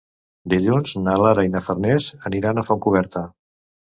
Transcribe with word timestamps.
Dilluns 0.53 0.93
na 1.01 1.13
Lara 1.23 1.43
i 1.47 1.51
na 1.57 1.61
Farners 1.67 2.09
aniran 2.31 2.61
a 2.61 2.63
Fontcoberta. 2.71 3.25